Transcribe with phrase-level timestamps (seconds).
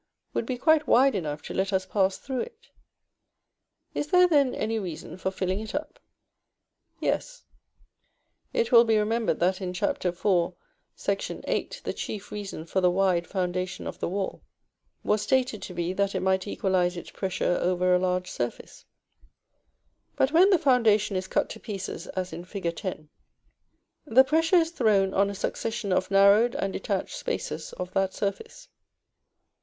[0.33, 2.71] would be quite wide enough to let us pass through it.
[3.93, 5.99] Is there then any reason for filling it up?
[6.99, 7.43] Yes.
[8.51, 10.03] It will be remembered that in Chap.
[10.03, 10.19] IV.§
[10.97, 11.81] VIII.
[11.83, 14.41] the chief reason for the wide foundation of the wall
[15.03, 18.85] was stated to be "that it might equalise its pressure over a large surface;"
[20.15, 22.65] but when the foundation is cut to pieces as in Fig.
[22.65, 22.81] X.,
[24.07, 28.67] the pressure is thrown on a succession of narrowed and detached spaces of that surface.